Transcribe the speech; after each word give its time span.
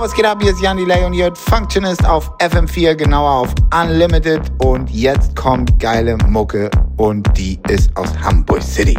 Was 0.00 0.14
geht 0.14 0.24
ab? 0.24 0.38
Hier 0.40 0.52
ist 0.52 0.62
Jan 0.62 0.78
Delay 0.78 1.04
und 1.04 1.12
ihr 1.12 1.24
hört 1.24 1.36
Functionist 1.36 2.06
auf 2.06 2.30
FM4, 2.38 2.94
genauer 2.94 3.32
auf 3.32 3.54
Unlimited. 3.70 4.40
Und 4.64 4.88
jetzt 4.88 5.36
kommt 5.36 5.78
geile 5.78 6.16
Mucke 6.26 6.70
und 6.96 7.28
die 7.36 7.60
ist 7.68 7.94
aus 7.98 8.08
Hamburg 8.18 8.62
City. 8.62 8.98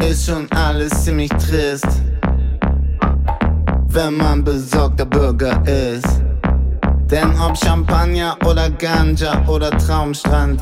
Ist 0.00 0.26
schon 0.26 0.50
alles 0.50 1.04
ziemlich 1.04 1.30
trist, 1.30 1.86
wenn 3.86 4.16
man 4.16 4.42
besorgter 4.42 5.06
Bürger 5.06 5.62
ist. 5.68 6.20
Denn 7.08 7.30
ob 7.38 7.56
Champagner 7.56 8.36
oder 8.44 8.68
Ganja 8.70 9.46
oder 9.46 9.70
Traumstrand, 9.78 10.60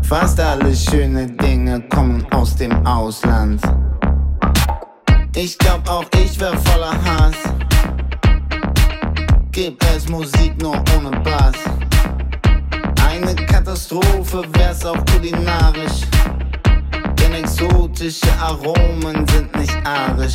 fast 0.00 0.40
alle 0.40 0.74
schöne 0.74 1.26
Dinge 1.26 1.82
kommen 1.90 2.26
aus 2.30 2.56
dem 2.56 2.86
Ausland. 2.86 3.60
Ich 5.36 5.58
glaub 5.58 5.86
auch 5.86 6.06
ich 6.14 6.40
wär 6.40 6.56
voller 6.56 6.94
Hass. 7.04 7.34
Gib 9.54 9.80
es 9.94 10.08
Musik 10.08 10.60
nur 10.60 10.82
ohne 10.96 11.12
Bass. 11.20 11.54
Eine 13.08 13.36
Katastrophe 13.36 14.42
wär's 14.54 14.84
auch 14.84 14.98
kulinarisch. 15.12 16.08
Denn 17.20 17.34
exotische 17.34 18.32
Aromen 18.40 19.24
sind 19.28 19.56
nicht 19.56 19.76
arisch. 19.86 20.34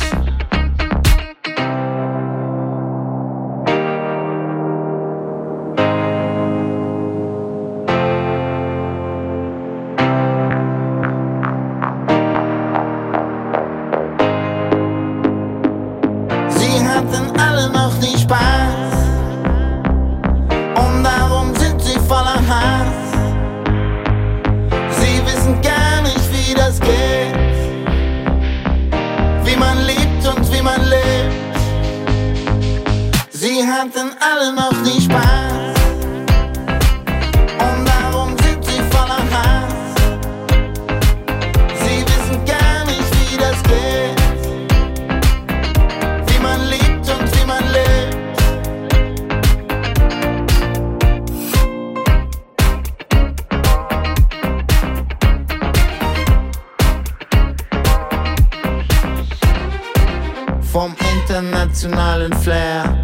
Internationalen 62.20 62.32
Flair 62.42 63.00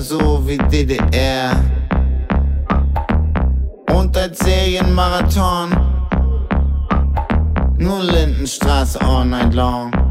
so 0.00 0.46
wie 0.46 0.58
DDR. 0.58 1.52
Und 3.94 4.16
als 4.16 4.38
Serienmarathon 4.38 5.70
nur 7.78 8.02
Lindenstraße 8.02 9.00
all 9.00 9.24
night 9.24 9.54
long. 9.54 10.05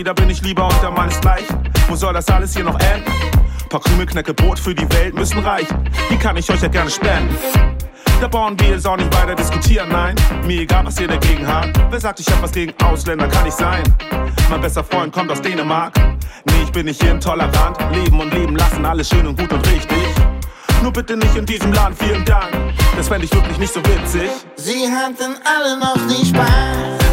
Sorry, 0.00 0.04
da 0.04 0.12
bin 0.14 0.30
ich 0.30 0.40
lieber 0.40 0.64
unter 0.64 0.90
meinesgleichen. 0.90 1.58
Wo 1.88 1.94
soll 1.94 2.14
das 2.14 2.26
alles 2.30 2.54
hier 2.54 2.64
noch 2.64 2.78
enden? 2.80 3.12
Paar 3.68 3.80
Krümel, 3.80 4.06
Knäcke, 4.06 4.32
Brot 4.32 4.58
für 4.58 4.74
die 4.74 4.90
Welt 4.92 5.14
müssen 5.14 5.40
reichen. 5.40 5.76
Die 6.10 6.16
kann 6.16 6.38
ich 6.38 6.50
euch 6.50 6.62
ja 6.62 6.68
gerne 6.68 6.88
spenden. 6.88 7.36
Da 8.18 8.26
bauen 8.26 8.58
wir 8.60 8.70
jetzt 8.70 8.86
auch 8.86 8.96
nicht 8.96 9.14
weiter 9.14 9.34
diskutieren, 9.34 9.90
nein. 9.90 10.16
Mir 10.46 10.62
egal, 10.62 10.86
was 10.86 10.98
ihr 11.00 11.08
dagegen 11.08 11.46
habt. 11.46 11.78
Wer 11.90 12.00
sagt, 12.00 12.18
ich 12.18 12.26
hab 12.28 12.42
was 12.42 12.52
gegen 12.52 12.72
Ausländer, 12.82 13.28
kann 13.28 13.46
ich 13.46 13.52
sein. 13.52 13.82
Mein 14.48 14.62
bester 14.62 14.84
Freund 14.84 15.12
kommt 15.12 15.30
aus 15.30 15.42
Dänemark. 15.42 15.92
Nee, 16.46 16.62
ich 16.64 16.72
bin 16.72 16.86
nicht 16.86 17.02
intolerant. 17.02 17.76
Leben 17.92 18.20
und 18.20 18.32
leben 18.32 18.56
lassen, 18.56 18.86
alles 18.86 19.06
schön 19.06 19.26
und 19.26 19.38
gut 19.38 19.52
und 19.52 19.66
richtig. 19.66 20.06
Nur 20.82 20.92
bitte 20.92 21.14
nicht 21.14 21.36
in 21.36 21.44
diesem 21.44 21.74
Laden, 21.74 21.94
vielen 21.94 22.24
Dank. 22.24 22.48
Das 22.96 23.08
fände 23.08 23.26
ich 23.26 23.34
wirklich 23.34 23.58
nicht 23.58 23.74
so 23.74 23.80
witzig. 23.80 24.30
Sie 24.56 24.88
hatten 24.88 25.36
alle 25.44 25.78
noch 25.78 25.96
nie 26.06 26.24
Spaß. 26.24 27.09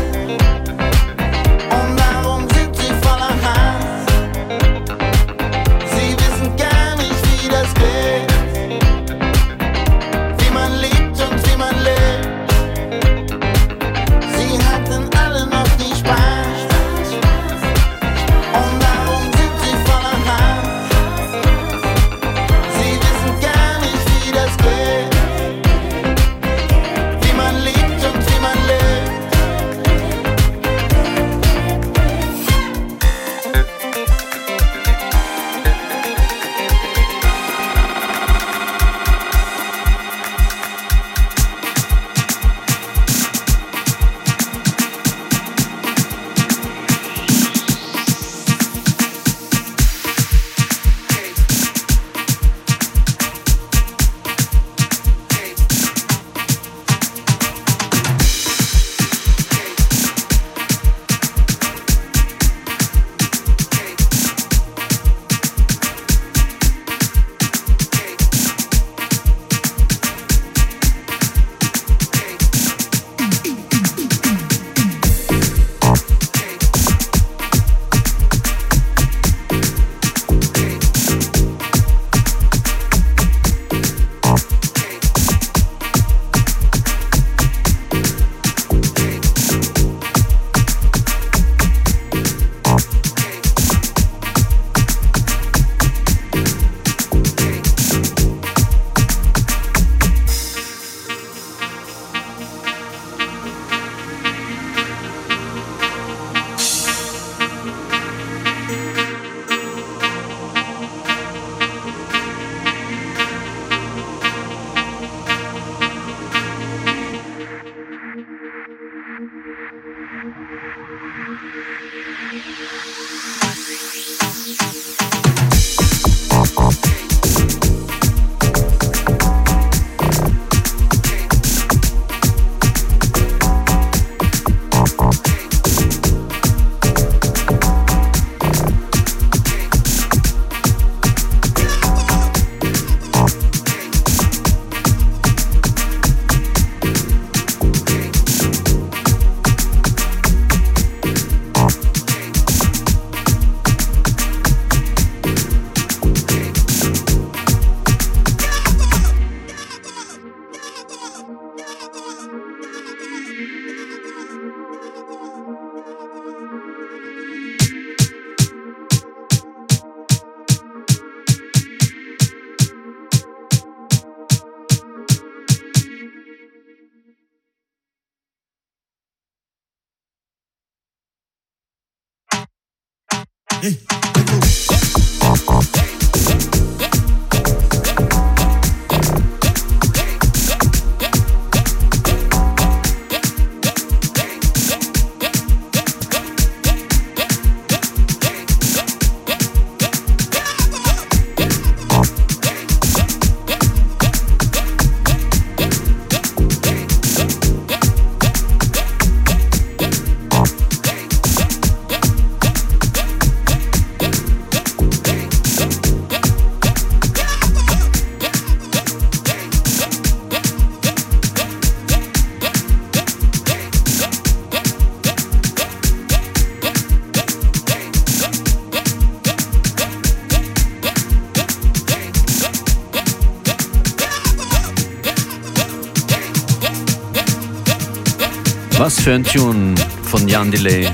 Ein 239.09 239.23
Tune 239.23 239.73
von 240.03 240.27
Jan 240.27 240.51
Delay. 240.51 240.89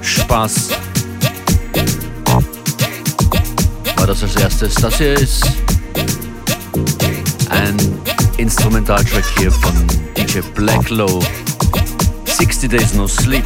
Spaß. 0.00 0.70
War 3.94 4.06
das 4.06 4.22
als 4.22 4.36
erstes? 4.36 4.74
Das 4.76 4.96
hier 4.96 5.12
ist 5.12 5.44
ein 7.50 7.76
Instrumentaltrack 8.38 9.24
hier 9.38 9.52
von 9.52 9.74
DJ 10.16 10.40
Blacklow. 10.54 11.22
60 12.24 12.70
Days 12.70 12.94
No 12.94 13.06
Sleep. 13.06 13.44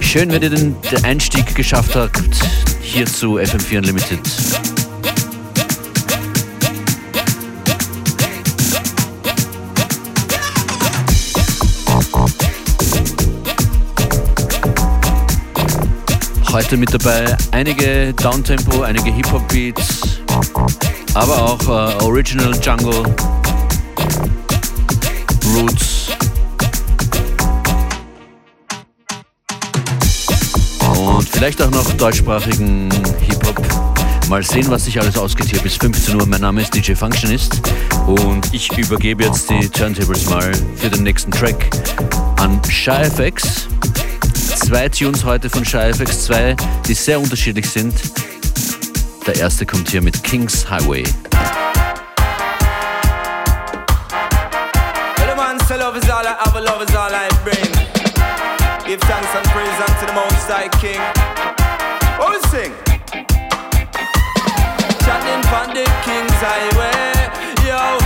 Schön, 0.00 0.30
wenn 0.30 0.42
ihr 0.42 0.50
den 0.50 0.76
Einstieg 1.04 1.54
geschafft 1.54 1.96
habt 1.96 2.38
hier 2.82 3.06
zu 3.06 3.38
FM4 3.38 3.78
Unlimited. 3.78 4.20
Heute 16.52 16.76
mit 16.76 16.92
dabei 16.92 17.34
einige 17.50 18.12
Downtempo, 18.12 18.82
einige 18.82 19.10
Hip-Hop-Beats, 19.10 20.02
aber 21.14 21.42
auch 21.42 21.62
äh, 21.62 22.04
Original 22.04 22.54
Jungle, 22.60 23.02
Roots. 25.46 26.08
Und 30.94 31.26
vielleicht 31.26 31.62
auch 31.62 31.70
noch 31.70 31.90
deutschsprachigen 31.94 32.90
Hip-Hop. 33.20 34.28
Mal 34.28 34.42
sehen, 34.42 34.66
was 34.68 34.84
sich 34.84 35.00
alles 35.00 35.16
ausgeht 35.16 35.48
hier 35.48 35.60
bis 35.60 35.76
15 35.76 36.20
Uhr. 36.20 36.26
Mein 36.26 36.42
Name 36.42 36.60
ist 36.60 36.74
DJ 36.74 36.92
Functionist 36.92 37.62
und 38.06 38.52
ich 38.52 38.76
übergebe 38.76 39.24
jetzt 39.24 39.48
die 39.48 39.70
Turntables 39.70 40.28
mal 40.28 40.52
für 40.76 40.90
den 40.90 41.02
nächsten 41.04 41.30
Track 41.30 41.70
an 42.36 42.60
ShyFX 42.68 43.68
zwei 44.64 44.88
Tunes 44.88 45.24
heute 45.24 45.50
von 45.50 45.64
ShyFX, 45.64 46.24
zwei, 46.24 46.56
die 46.86 46.94
sehr 46.94 47.18
unterschiedlich 47.18 47.68
sind. 47.68 47.94
Der 49.26 49.36
erste 49.36 49.66
kommt 49.66 49.90
hier 49.90 50.02
mit 50.02 50.22
King's 50.22 50.68
Highway. 50.68 51.04
love 55.78 55.96
is 55.96 56.08
all 56.08 56.26
I 56.26 56.34
have, 56.38 56.54
love 56.54 56.82
is 56.82 56.94
all 56.94 57.12
I 57.12 57.28
bring. 57.42 57.72
Give 58.86 59.00
thanks 59.00 59.34
and 59.34 59.46
praise 59.52 59.78
unto 59.80 60.06
the 60.06 60.14
Most 60.14 60.46
High 60.48 60.68
King. 60.80 61.00
We 62.20 62.38
sing? 62.50 62.72
Chatting 65.04 65.42
on 65.52 65.74
the 65.74 65.86
King's 66.04 66.38
Highway, 66.40 67.28
yo. 67.66 67.98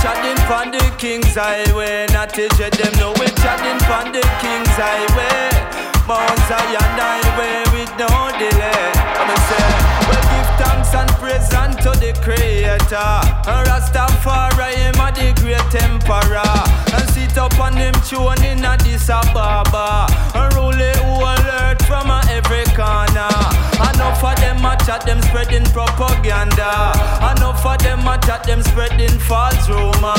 Chatting 0.00 0.38
on 0.52 0.70
the 0.70 0.84
King's 0.98 1.34
Highway, 1.34 2.06
not 2.12 2.30
to 2.34 2.48
them 2.48 2.92
know 2.98 3.12
we 3.18 3.26
chatting 3.42 3.80
on 3.90 4.12
the 4.12 4.22
King's 4.40 4.76
Highway. 4.76 5.83
Mount 6.06 6.38
Zion 6.48 7.00
highway 7.00 7.64
with 7.72 7.88
no 7.96 8.08
delay. 8.36 8.92
I'ma 9.16 9.36
say, 9.48 9.68
well, 10.04 10.24
give 10.28 10.50
thanks 10.60 10.92
and 10.92 11.10
praise 11.16 11.52
unto 11.54 11.96
the 11.98 12.12
Creator. 12.20 13.14
And 13.48 13.64
Rastafari, 13.64 14.76
him 14.76 15.00
a 15.00 15.08
the 15.16 15.32
great 15.40 15.74
emperor. 15.82 16.60
And 16.92 17.08
sit 17.10 17.38
up 17.38 17.58
on 17.58 17.76
him 17.76 17.94
throne 18.04 18.44
in 18.44 18.64
Addis 18.64 19.08
Ababa. 19.08 20.06
And 20.34 20.52
rule 20.54 20.72
the 20.72 20.92
whole 21.04 21.43
from 21.94 22.10
every 22.26 22.66
corner. 22.74 23.30
Enough 23.78 24.24
of 24.26 24.34
them 24.42 24.66
a 24.66 24.74
chat, 24.82 25.06
them 25.06 25.22
spreading 25.22 25.64
propaganda. 25.70 26.90
Enough 27.30 27.62
of 27.62 27.78
them 27.78 28.02
a 28.02 28.18
chat, 28.26 28.42
them 28.42 28.62
spreading 28.62 29.14
false 29.22 29.68
rumor. 29.70 30.18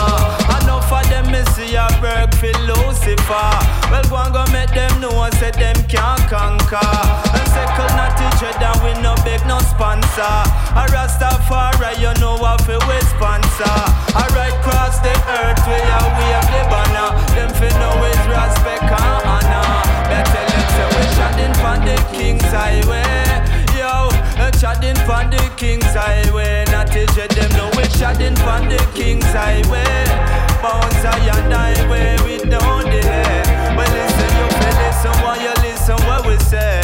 Enough 0.55 0.87
of 0.87 1.03
them 1.11 1.27
me 1.27 1.43
see 1.51 1.75
a 1.75 1.87
berg 1.99 2.31
philosopher. 2.39 3.51
Well, 3.91 4.07
go 4.07 4.15
and 4.23 4.31
go 4.31 4.43
make 4.55 4.71
them 4.71 4.93
know, 5.01 5.19
I 5.19 5.29
said 5.35 5.55
them 5.55 5.75
can't 5.91 6.23
conquer. 6.31 6.91
And 7.35 7.47
second 7.51 7.91
not 7.99 8.15
tread 8.39 8.55
and 8.55 8.79
we 8.79 8.91
no 9.03 9.15
beg 9.27 9.43
no 9.43 9.59
sponsor. 9.59 10.35
A 10.79 10.83
Rastafari, 10.95 11.99
you 11.99 12.13
know 12.23 12.39
what 12.39 12.61
fi 12.63 12.79
we 12.87 12.97
sponsor. 13.11 13.75
I 14.15 14.23
ride 14.31 14.55
cross 14.63 14.99
the 15.03 15.11
earth, 15.11 15.59
we 15.67 15.75
are 15.75 16.09
we 16.15 16.25
have 16.35 16.47
the 16.55 16.61
banner. 16.71 17.09
Them 17.35 17.51
fi 17.59 17.67
know 17.79 17.99
is 18.07 18.23
respect 18.31 18.87
and 18.95 19.34
from 21.75 21.85
the 21.85 21.95
King's 22.15 22.43
Highway. 22.43 23.03
Yo, 23.75 24.09
chatting 24.59 24.95
from 25.03 25.29
the 25.29 25.43
King's 25.57 25.91
Highway. 25.91 26.63
Not 26.71 26.87
to 26.87 27.05
tread 27.07 27.31
them 27.31 27.51
know 27.51 27.69
we 27.75 27.83
chatting 27.99 28.35
from 28.37 28.69
the 28.69 28.79
King's 28.93 29.25
Highway. 29.25 30.05
Mount 30.63 30.91
Zion 31.03 31.51
Highway, 31.51 32.15
we 32.23 32.37
don't 32.37 32.85
delay. 32.87 33.43
Well, 33.75 33.91
listen, 33.91 34.31
you 34.39 34.47
feel 34.55 34.75
listen 34.83 35.15
while 35.23 35.39
you 35.41 35.53
listen 35.67 35.99
what 36.07 36.25
we 36.25 36.37
say. 36.39 36.79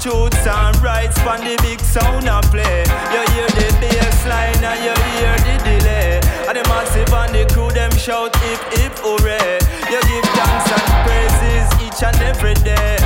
Truths 0.00 0.46
and 0.46 0.76
rights 0.82 1.18
from 1.20 1.44
the 1.44 1.56
big 1.60 1.80
sound 1.80 2.28
I 2.28 2.40
play. 2.48 2.84
You 3.12 3.22
hear 3.34 3.48
the 3.60 3.68
bass 3.80 4.24
line 4.24 4.64
and 4.64 4.80
you 4.80 4.96
hear 5.20 5.36
the 5.44 5.56
delay. 5.68 6.20
And 6.48 6.56
the 6.56 6.64
massive 6.64 7.12
and 7.12 7.34
the 7.34 7.44
crew 7.52 7.70
them 7.70 7.92
shout 7.92 8.34
hip 8.36 8.60
hip 8.72 8.92
hooray. 9.04 9.60
You 9.92 10.00
give 10.08 10.28
thanks 10.32 10.70
and 10.72 10.88
praises 11.04 11.68
each 11.84 12.02
and 12.02 12.16
every 12.22 12.54
day. 12.64 12.99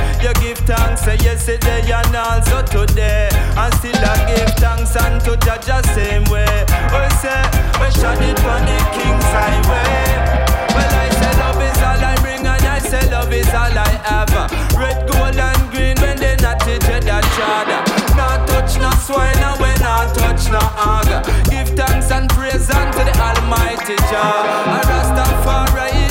Yesterday 1.23 1.81
and 1.91 2.15
also 2.15 2.61
today. 2.63 3.29
And 3.57 3.73
still 3.75 3.95
I 3.95 4.35
give 4.35 4.53
thanks 4.55 4.95
and 4.95 5.19
to 5.25 5.37
judge 5.37 5.65
the 5.65 5.81
same 5.93 6.23
way. 6.25 6.45
Oh, 6.91 7.01
we 7.01 7.09
say 7.21 7.41
we 7.79 7.87
shot 7.91 8.21
it 8.21 8.39
on 8.45 8.61
the 8.65 8.77
King's 8.95 9.25
Highway. 9.33 10.45
Well 10.75 10.93
I 10.95 11.09
say 11.09 11.33
love 11.39 11.61
is 11.61 11.81
all 11.81 12.03
I 12.03 12.15
bring 12.21 12.45
and 12.45 12.65
I 12.65 12.79
say 12.79 13.09
love 13.11 13.31
is 13.33 13.47
all 13.49 13.73
I 13.77 13.89
have. 14.07 14.31
Red, 14.77 15.07
gold 15.09 15.35
and 15.35 15.71
green 15.71 15.97
when 15.99 16.17
they 16.17 16.35
not 16.41 16.59
teach 16.61 16.81
that 16.83 17.23
chard. 17.35 17.69
Not 18.15 18.47
touch 18.47 18.77
no 18.79 18.91
swine 19.03 19.37
and 19.37 19.59
when 19.59 19.79
not 19.81 20.13
touch 20.15 20.49
no 20.51 20.59
hog. 20.59 21.07
Give 21.49 21.69
thanks 21.77 22.11
and 22.11 22.29
praise 22.29 22.69
unto 22.69 23.03
the 23.03 23.13
Almighty 23.19 23.95
Jah. 24.09 24.45
A 24.71 24.79
Rastafari 24.87 26.04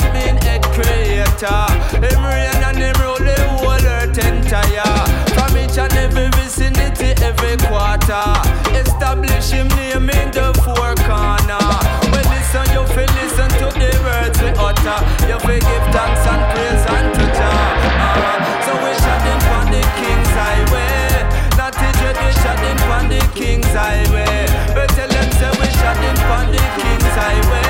creator. 1.35 1.65
Him 1.99 2.23
reign 2.23 2.63
and 2.63 2.77
him 2.77 2.95
rule 3.01 3.19
the 3.19 3.35
whole 3.49 3.71
earth 3.71 4.17
entire. 4.17 4.83
From 5.33 5.57
each 5.57 5.77
and 5.77 5.93
every 5.93 6.29
vicinity, 6.39 7.13
every 7.23 7.57
quarter. 7.67 8.23
Establish 8.75 9.51
him 9.51 9.67
name 9.69 10.09
in 10.09 10.31
the 10.31 10.53
four 10.63 10.95
corner. 11.07 11.65
Well 12.11 12.27
listen, 12.31 12.67
you 12.71 12.83
feel 12.93 13.11
listen 13.19 13.49
to 13.59 13.67
the 13.75 13.91
words 14.03 14.37
we 14.41 14.49
utter. 14.55 14.99
You 15.27 15.39
feel 15.39 15.59
give 15.59 15.85
thanks 15.91 16.25
and 16.27 16.43
praise 16.51 16.85
unto 16.87 17.25
Jah. 17.35 17.67
Uh, 17.99 18.37
so 18.65 18.71
we 18.83 18.91
shining 19.03 19.43
on 19.55 19.65
the 19.71 19.83
King's 19.99 20.31
Highway. 20.39 21.23
Not 21.57 21.73
to 21.73 21.87
dread, 21.99 22.17
we 22.23 22.31
shining 22.41 22.79
on 22.91 23.09
the 23.09 23.21
King's 23.35 23.73
Highway. 23.73 24.47
We 24.75 24.83
tell 24.95 25.09
them 25.09 25.29
say 25.35 25.51
we 25.59 25.67
shining 25.79 26.19
on 26.31 26.51
the 26.51 26.63
King's 26.79 27.15
Highway. 27.15 27.64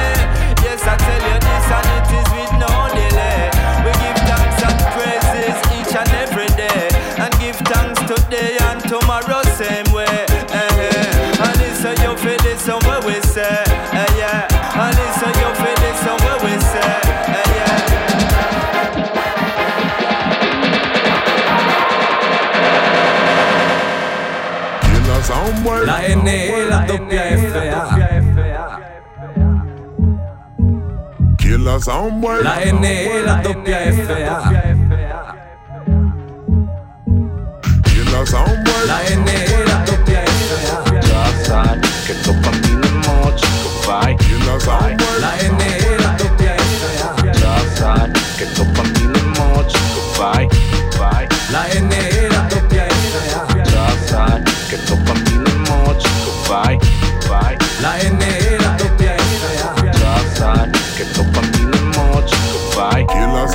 Doppia 26.98 27.22
F, 27.38 27.44
Killer 31.38 31.80
Soundboy. 31.82 32.44
La 32.44 32.56
N, 32.66 32.82
la 33.26 33.36
doppia 33.42 33.78
F, 33.92 34.08
Killer 37.84 38.28
Soundboy. 38.28 38.86
La 38.88 39.00
N, 39.10 39.26
la 39.66 39.78
doppia 39.86 40.22
F, 40.24 40.30
Già 41.00 41.24
sai 41.44 41.80
che 42.06 42.16
dopamina 42.24 42.90
mo 43.06 43.34
ci 43.36 43.48
vai 43.86 44.16
Killer 44.16 44.62
Soundboy. 44.62 45.20
La 45.20 45.32
N, 45.42 45.58
la 45.58 45.85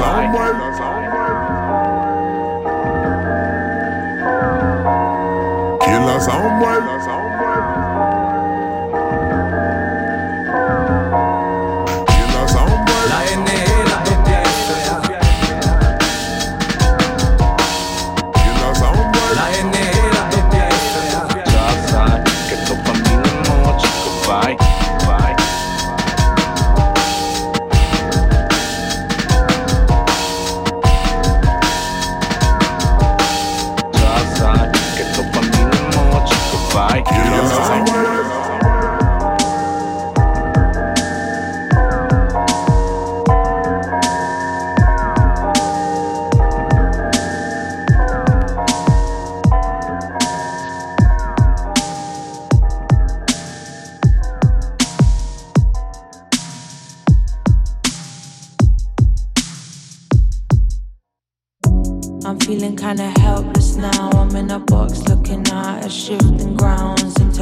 vai 0.00 0.49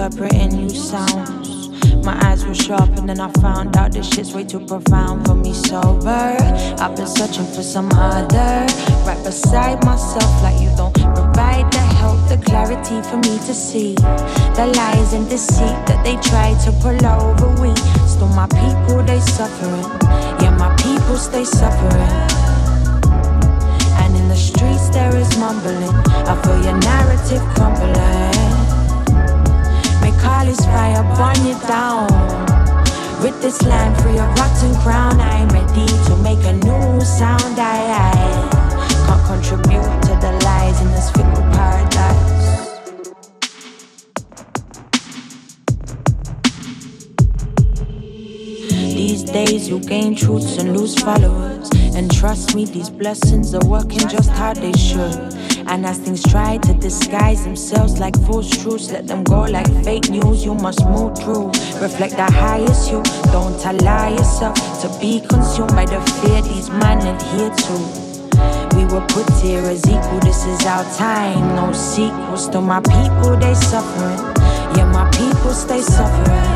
interpreting 0.08 0.56
new 0.56 0.70
sounds. 0.70 1.68
My 2.04 2.18
eyes 2.26 2.44
were 2.46 2.54
sharp 2.54 2.88
and 2.96 3.08
then 3.08 3.20
I 3.20 3.30
found 3.42 3.76
out 3.76 3.92
this 3.92 4.08
shit's 4.08 4.32
way 4.32 4.44
too 4.44 4.60
profound 4.60 5.26
for 5.26 5.34
me 5.34 5.52
sober. 5.52 6.36
I've 6.80 6.96
been 6.96 7.06
searching 7.06 7.44
for 7.44 7.62
some 7.62 7.90
other 7.92 8.64
right 9.04 9.22
beside 9.22 9.84
myself, 9.84 10.42
like 10.42 10.60
you 10.60 10.70
don't 10.76 10.94
provide 10.94 11.70
the 11.72 11.84
help, 12.00 12.16
the 12.28 12.40
clarity 12.46 13.02
for 13.08 13.18
me 13.18 13.36
to 13.46 13.54
see 13.54 13.94
the 14.56 14.72
lies 14.76 15.12
and 15.12 15.28
deceit 15.28 15.78
that 15.86 16.02
they 16.04 16.16
try 16.28 16.56
to 16.64 16.72
pull 16.80 16.98
over. 17.04 17.48
We 17.60 17.74
still 18.08 18.28
my 18.28 18.46
people, 18.46 19.02
they 19.04 19.20
suffering. 19.20 19.84
Yeah, 20.40 20.56
my 20.56 20.74
people 20.76 21.16
stay 21.16 21.44
suffering. 21.44 22.08
And 24.00 24.16
in 24.16 24.28
the 24.28 24.36
streets 24.36 24.88
there 24.88 25.14
is 25.14 25.36
mumbling. 25.36 25.94
I 26.24 26.40
feel 26.42 26.62
your 26.64 26.78
narrative 26.78 27.42
crumbling. 27.54 28.57
This 30.48 30.64
fire 30.64 31.02
burn 31.16 31.44
you 31.46 31.58
down. 31.68 32.08
With 33.22 33.38
this 33.42 33.60
land 33.62 34.00
free 34.00 34.18
of 34.18 34.34
rotten 34.38 34.74
crown, 34.80 35.20
I'm 35.20 35.48
ready 35.48 35.86
to 36.06 36.16
make 36.22 36.42
a 36.46 36.54
new 36.54 37.00
sound. 37.02 37.58
I, 37.58 37.92
I 38.00 38.12
can't 39.06 39.26
contribute 39.26 40.02
to 40.04 40.16
the 40.22 40.32
lies 40.44 40.80
in 40.80 40.88
this 40.88 41.10
fickle 41.10 41.44
paradise. 41.52 42.38
These 48.94 49.24
days 49.24 49.68
you 49.68 49.80
gain 49.80 50.14
truths 50.16 50.56
and 50.56 50.74
lose 50.74 50.94
followers. 50.98 51.68
And 51.94 52.10
trust 52.10 52.54
me, 52.54 52.64
these 52.64 52.88
blessings 52.88 53.54
are 53.54 53.66
working 53.66 54.08
just 54.08 54.30
how 54.30 54.54
they 54.54 54.72
should. 54.72 55.34
And 55.70 55.84
as 55.84 55.98
things 55.98 56.22
try 56.22 56.56
to 56.56 56.72
disguise 56.72 57.44
themselves 57.44 57.98
like 58.00 58.16
false 58.26 58.48
truths, 58.48 58.90
let 58.90 59.06
them 59.06 59.22
go 59.22 59.42
like 59.42 59.68
fake 59.84 60.08
news. 60.08 60.42
You 60.42 60.54
must 60.54 60.84
move 60.86 61.18
through, 61.18 61.48
reflect 61.80 62.16
the 62.16 62.24
highest 62.24 62.90
you. 62.90 63.02
Don't 63.30 63.62
allow 63.66 64.08
yourself 64.08 64.56
to 64.80 64.88
be 64.98 65.20
consumed 65.20 65.70
by 65.72 65.84
the 65.84 66.00
fear 66.20 66.40
these 66.40 66.70
men 66.70 66.98
adhere 67.06 67.50
to. 67.50 68.08
We 68.76 68.84
were 68.86 69.04
put 69.08 69.28
here 69.42 69.60
as 69.60 69.84
equal, 69.86 70.20
this 70.20 70.46
is 70.46 70.64
our 70.64 70.84
time, 70.96 71.54
no 71.54 71.72
sequels. 71.72 72.48
To 72.48 72.62
my 72.62 72.80
people, 72.80 73.36
they 73.36 73.52
suffering. 73.54 74.18
Yeah, 74.74 74.90
my 74.90 75.10
people 75.10 75.52
stay 75.52 75.82
suffering. 75.82 76.48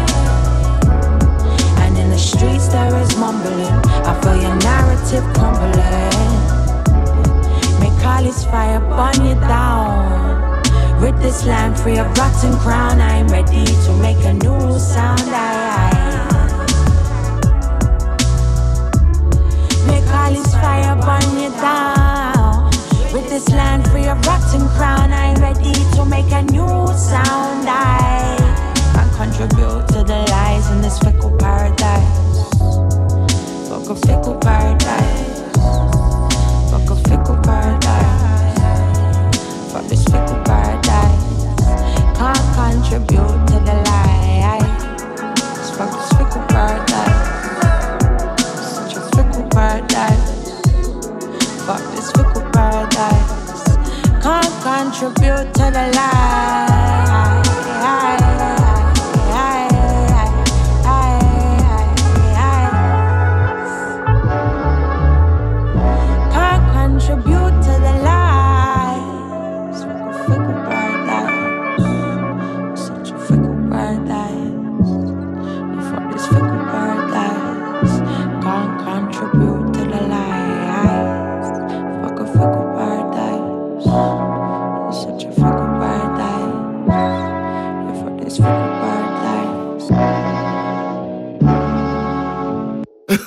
And 1.84 1.98
in 1.98 2.08
the 2.08 2.18
streets 2.18 2.68
there 2.68 2.96
is 3.02 3.14
mumbling. 3.18 3.76
I 4.08 4.18
feel 4.22 4.40
your 4.40 4.56
narrative 4.56 5.24
crumbling. 5.34 6.61
This 8.02 8.44
fire 8.44 8.80
burn 8.80 9.26
you 9.26 9.34
down. 9.34 10.62
Rid 11.02 11.16
this 11.18 11.44
land 11.44 11.78
free 11.78 11.98
of 11.98 12.06
rotten 12.16 12.56
crown. 12.60 13.00
I'm 13.00 13.26
ready 13.28 13.64
to 13.64 13.92
make 14.00 14.24
a 14.24 14.32
new 14.32 14.78
sound. 14.78 15.20
I, 15.26 15.34
I. 15.76 15.90
Make 19.86 20.06
this 20.32 20.54
fire 20.54 20.96
burn 20.96 21.42
you 21.42 21.50
down. 21.60 22.70
With 23.12 23.28
this 23.28 23.48
land 23.50 23.86
free 23.90 24.06
of 24.06 24.24
rotten 24.24 24.66
crown, 24.68 25.12
I'm 25.12 25.36
ready 25.42 25.74
to 25.96 26.04
make 26.06 26.32
a 26.32 26.42
new 26.42 26.86
sound. 26.96 27.68
I 27.68 28.36
can 28.94 29.10
contribute 29.14 29.88
to 29.88 30.04
the 30.04 30.24
lies 30.30 30.70
in 30.70 30.80
this 30.80 30.98
fickle 31.00 31.36
paradise. 31.36 32.48
Fuck 33.68 33.90
a 33.90 33.94
fickle 34.06 34.38
paradise. 34.38 35.40
Fuck 36.70 36.90
a 36.90 36.96
fickle 37.08 37.36
paradise. 37.42 37.81
To 42.92 42.98
the 42.98 43.74
lies. 43.86 44.60
Fuck 45.76 45.92
this 45.92 46.10
fickle. 46.10 46.44
Such 48.60 48.96
a 48.96 49.00
fickle. 49.16 49.48
Fuck 51.64 51.82
this 51.94 52.08
fickle. 52.12 52.44
Can't 54.20 54.54
contribute 54.62 55.48
to 55.54 55.66
the 55.72 55.84
lies. 55.96 56.71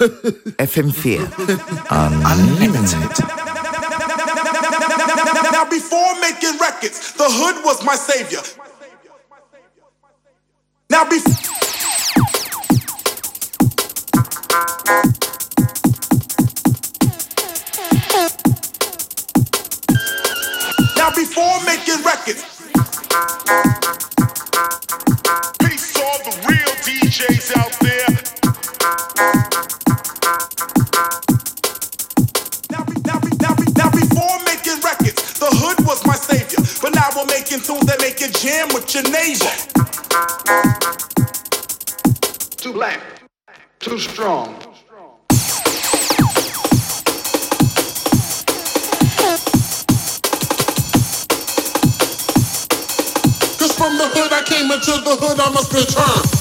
FM4 0.07 1.19
Unlimited. 1.91 3.25
Now, 5.51 5.65
before 5.69 6.19
making 6.21 6.57
records, 6.59 7.13
the 7.13 7.25
hood 7.27 7.63
was 7.65 7.83
my 7.83 7.95
savior. 7.95 8.41
jam 38.39 38.67
with 38.73 38.93
your 38.93 39.03
neighbor. 39.03 39.51
Too 42.57 42.73
black, 42.73 43.01
too 43.79 43.99
strong. 43.99 44.55
Cause 53.57 53.73
from 53.77 53.97
the 53.97 54.09
hood 54.13 54.33
I 54.33 54.43
came 54.45 54.71
into 54.71 54.91
the 54.91 55.17
hood, 55.19 55.39
I 55.39 55.49
must 55.51 55.73
return. 55.73 56.34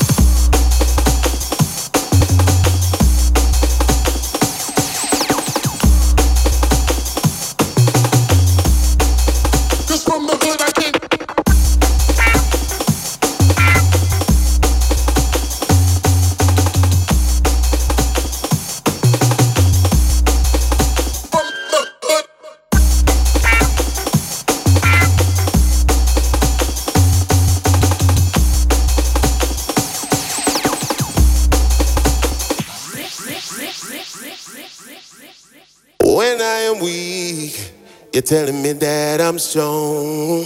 Telling 38.24 38.62
me 38.62 38.72
that 38.72 39.20
I'm 39.20 39.38
strong. 39.38 40.44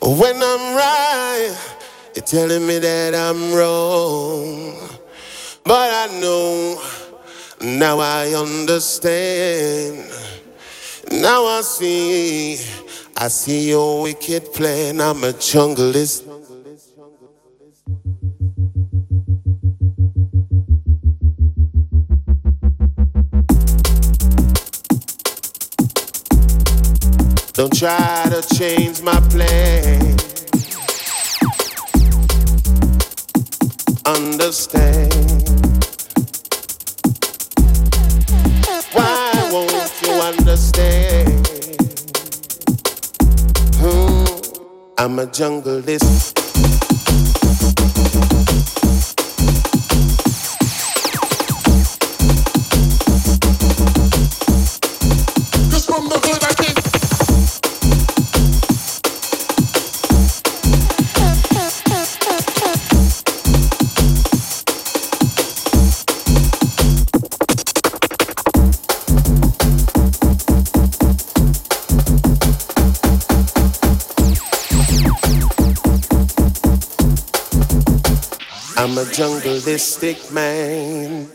When 0.00 0.36
I'm 0.36 0.76
right, 0.76 1.56
you're 2.14 2.24
telling 2.24 2.66
me 2.66 2.78
that 2.78 3.14
I'm 3.14 3.52
wrong. 3.52 4.74
But 5.62 6.10
I 6.10 6.20
know, 6.20 6.82
now 7.60 7.98
I 7.98 8.34
understand. 8.34 10.10
Now 11.10 11.44
I 11.44 11.60
see, 11.60 12.54
I 13.16 13.28
see 13.28 13.68
your 13.68 14.02
wicked 14.02 14.52
plan. 14.54 15.00
I'm 15.02 15.22
a 15.22 15.32
junglist. 15.32 16.23
Don't 27.54 27.72
try 27.72 28.26
to 28.30 28.42
change 28.56 29.00
my 29.00 29.14
plan. 29.30 30.16
Understand. 34.04 35.14
Why 38.92 39.50
won't 39.52 40.02
you 40.02 40.12
understand? 40.14 41.46
Hmm, 43.76 44.24
I'm 44.98 45.20
a 45.20 45.26
junglist. 45.26 46.63
Jungleistic 79.14 80.32
man. 80.32 81.28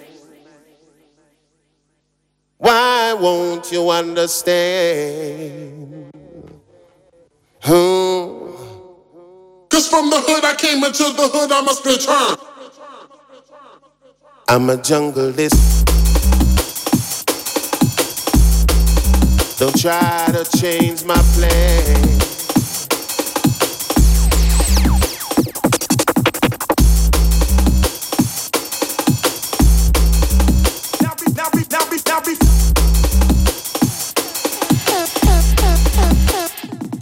Why 2.57 3.13
won't 3.13 3.71
you 3.71 3.89
understand? 3.89 4.51
Hmm. 7.61 8.51
Cause 9.69 9.87
from 9.87 10.09
the 10.09 10.19
hood 10.27 10.43
I 10.43 10.55
came 10.57 10.83
into 10.83 11.03
the 11.03 11.29
hood 11.31 11.53
I 11.53 11.61
must 11.61 11.85
return. 11.85 12.35
I'm 14.49 14.69
a 14.69 14.75
junglist. 14.75 15.85
Don't 19.57 19.79
try 19.79 20.25
to 20.33 20.43
change 20.59 21.05
my 21.05 21.15
plan. 21.33 22.18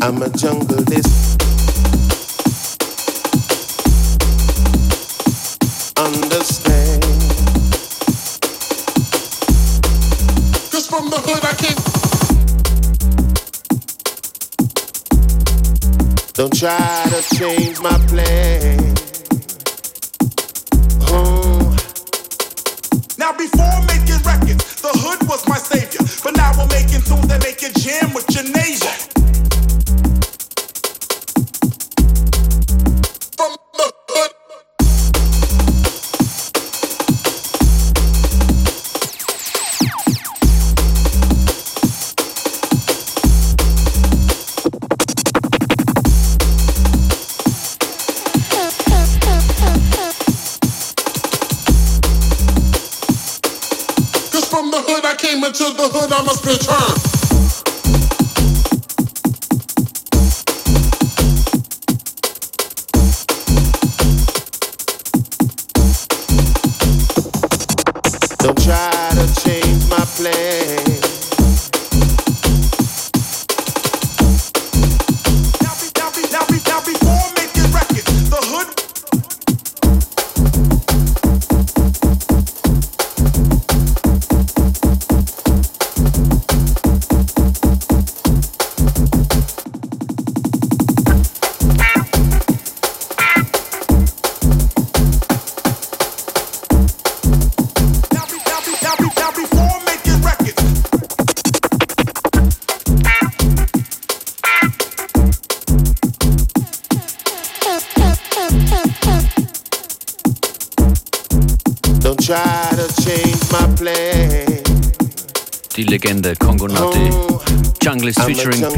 I'm 0.08 0.22
a 0.22 0.30
junglist. 0.30 1.36
Understand. 5.98 7.04
Cause 10.72 10.88
from 10.88 11.10
the 11.10 11.18
hood 11.26 11.44
I 11.44 11.54
came. 11.60 11.78
Don't 16.36 16.58
try 16.58 17.10
to 17.10 17.22
change 17.36 17.82
my 17.82 17.98
plan. 18.08 18.87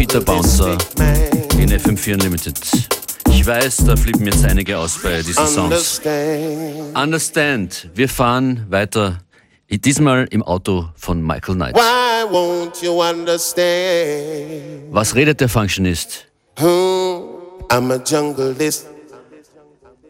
Peter 0.10 0.26
Bouncer 0.26 0.76
in 1.60 1.70
FM4 1.70 2.16
Unlimited. 2.16 2.58
Ich 3.30 3.46
weiß, 3.46 3.86
da 3.86 3.96
flippen 3.96 4.26
jetzt 4.26 4.44
einige 4.44 4.76
aus 4.76 5.00
bei 5.04 5.22
diesen 5.22 5.46
Songs. 5.46 6.02
Understand. 6.96 7.92
Wir 7.94 8.10
fahren 8.10 8.66
weiter. 8.70 9.20
Diesmal 9.70 10.26
im 10.32 10.42
Auto 10.42 10.90
von 10.96 11.22
Michael 11.22 11.54
Knight. 11.54 11.76
Why 11.76 12.26
won't 12.28 12.82
you 12.82 13.00
understand? 13.00 14.92
Was 14.92 15.14
redet 15.14 15.42
der 15.42 15.50
Functionist? 15.50 16.26
I'm 16.58 17.92
a 17.92 18.02
jungleist. 18.04 18.88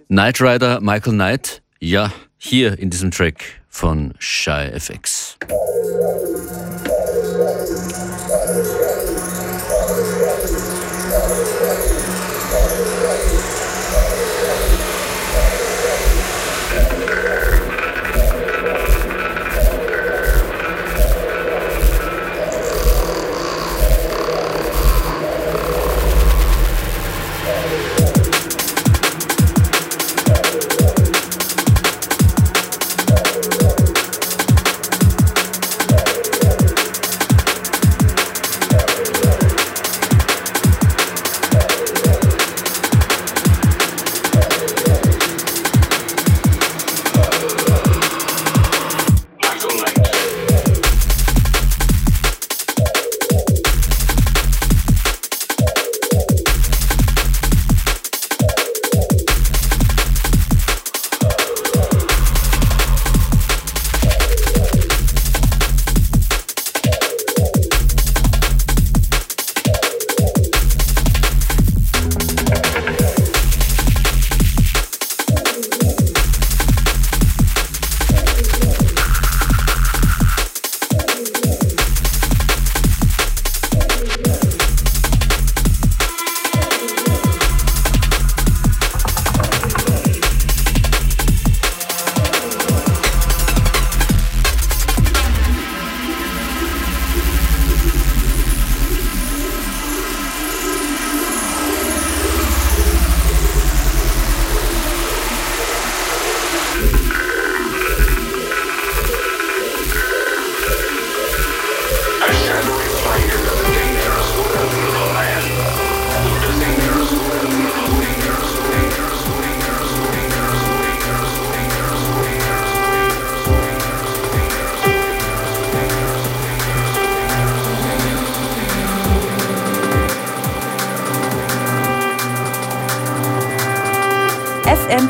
Knight 0.07 0.39
Rider 0.39 0.79
Michael 0.79 1.12
Knight? 1.12 1.62
Ja, 1.81 2.09
hier 2.38 2.79
in 2.79 2.89
diesem 2.89 3.12
Track 3.12 3.43
von 3.67 4.13
Shy 4.17 4.71
FX. 4.71 5.35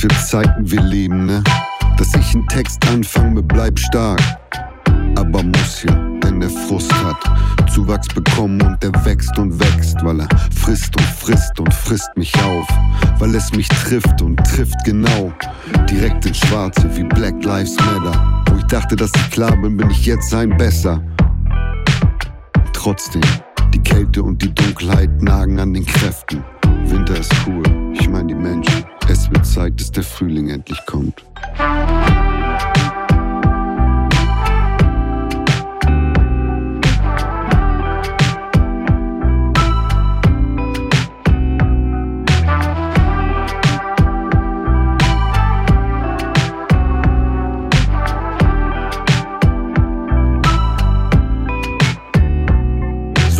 für 0.00 0.08
Zeiten 0.08 0.70
wir 0.70 0.80
leben, 0.80 1.26
ne? 1.26 1.44
Dass 1.98 2.14
ich 2.14 2.34
einen 2.34 2.48
Text 2.48 2.82
anfange, 2.88 3.42
bleib 3.42 3.78
stark. 3.78 4.22
Aber 5.16 5.42
muss 5.42 5.82
ja, 5.82 5.92
denn 6.24 6.40
der 6.40 6.48
Frust 6.48 6.90
hat 7.04 7.18
Zuwachs 7.70 8.08
bekommen 8.08 8.62
und 8.62 8.82
der 8.82 8.92
wächst 9.04 9.38
und 9.38 9.60
wächst, 9.60 10.02
weil 10.02 10.20
er 10.20 10.28
frisst 10.54 10.96
und 10.96 11.04
frisst 11.04 11.60
und 11.60 11.74
frisst 11.74 12.08
mich 12.16 12.34
auf. 12.42 12.66
Weil 13.18 13.34
es 13.34 13.52
mich 13.52 13.68
trifft 13.68 14.22
und 14.22 14.38
trifft 14.38 14.82
genau. 14.86 15.32
Direkt 15.90 16.24
ins 16.24 16.38
Schwarze 16.38 16.88
wie 16.96 17.04
Black 17.04 17.44
Lives 17.44 17.76
Matter. 17.76 18.42
Wo 18.48 18.56
ich 18.56 18.64
dachte, 18.64 18.96
dass 18.96 19.10
ich 19.14 19.30
klar 19.30 19.54
bin, 19.58 19.76
bin 19.76 19.90
ich 19.90 20.06
jetzt 20.06 20.32
ein 20.32 20.56
besser. 20.56 21.02
Trotzdem, 22.72 23.22
die 23.74 23.82
Kälte 23.82 24.22
und 24.22 24.40
die 24.40 24.54
Dunkelheit 24.54 25.20
nagen 25.20 25.60
an 25.60 25.74
den 25.74 25.84
Kräften. 25.84 26.42
Winter 26.86 27.18
ist 27.18 27.34
cool, 27.46 27.64
ich 27.92 28.08
mein 28.08 28.28
die 28.28 28.34
Menschen. 28.34 28.89
Es 29.30 29.34
wird 29.34 29.46
Zeit, 29.46 29.80
dass 29.80 29.92
der 29.92 30.02
Frühling 30.02 30.48
endlich 30.48 30.84
kommt. 30.86 31.24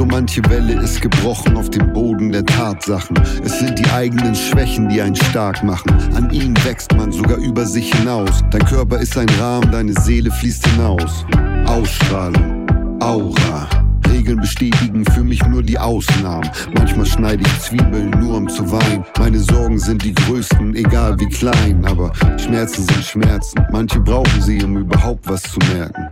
Manche 0.07 0.43
Welle 0.51 0.75
ist 0.81 1.01
gebrochen 1.01 1.57
auf 1.57 1.71
dem 1.71 1.93
Boden 1.93 2.31
der 2.31 2.45
Tatsachen. 2.45 3.19
Es 3.43 3.59
sind 3.59 3.79
die 3.79 3.91
eigenen 3.91 4.35
Schwächen, 4.35 4.89
die 4.89 5.01
einen 5.01 5.17
stark 5.17 5.63
machen. 5.65 5.91
An 6.15 6.31
ihnen 6.31 6.57
wächst 6.65 6.95
man 6.95 7.11
sogar 7.11 7.39
über 7.39 7.65
sich 7.67 7.93
hinaus. 7.95 8.43
Dein 8.51 8.65
Körper 8.65 8.99
ist 8.99 9.17
ein 9.17 9.29
Rahmen, 9.41 9.71
deine 9.73 9.93
Seele 10.01 10.31
fließt 10.31 10.67
hinaus. 10.69 11.25
Ausstrahlung, 11.67 12.67
Aura. 13.01 13.69
Regeln 14.13 14.41
bestätigen 14.41 15.05
für 15.07 15.25
mich 15.25 15.43
nur 15.47 15.63
die 15.63 15.79
Ausnahmen. 15.79 16.51
Manchmal 16.75 17.07
schneide 17.07 17.43
ich 17.43 17.61
Zwiebeln 17.61 18.11
nur 18.11 18.37
um 18.37 18.49
zu 18.49 18.71
weinen. 18.71 19.05
Meine 19.19 19.39
Sorgen 19.39 19.79
sind 19.79 20.05
die 20.05 20.15
größten, 20.15 20.77
egal 20.77 21.19
wie 21.19 21.29
klein. 21.29 21.85
Aber 21.87 22.13
Schmerzen 22.37 22.85
sind 22.85 23.05
Schmerzen. 23.05 23.65
Manche 23.73 24.01
brauchen 24.01 24.43
sie, 24.43 24.63
um 24.63 24.77
überhaupt 24.77 25.29
was 25.29 25.43
zu 25.43 25.59
merken. 25.75 26.11